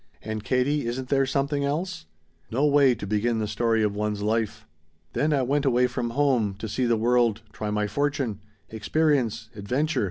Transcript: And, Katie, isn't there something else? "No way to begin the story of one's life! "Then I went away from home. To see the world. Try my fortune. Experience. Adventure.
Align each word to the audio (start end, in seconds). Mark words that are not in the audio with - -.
And, 0.23 0.43
Katie, 0.43 0.87
isn't 0.87 1.09
there 1.09 1.27
something 1.27 1.63
else? 1.63 2.07
"No 2.49 2.65
way 2.65 2.95
to 2.95 3.05
begin 3.05 3.37
the 3.37 3.47
story 3.47 3.83
of 3.83 3.95
one's 3.95 4.23
life! 4.23 4.65
"Then 5.13 5.31
I 5.31 5.43
went 5.43 5.63
away 5.63 5.85
from 5.85 6.09
home. 6.17 6.55
To 6.55 6.67
see 6.67 6.87
the 6.87 6.97
world. 6.97 7.43
Try 7.53 7.69
my 7.69 7.85
fortune. 7.85 8.39
Experience. 8.69 9.51
Adventure. 9.55 9.99